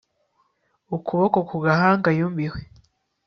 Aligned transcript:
Ukuboko 0.95 1.37
ku 1.49 1.55
gahanga 1.65 2.09
yumiwe 2.17 2.59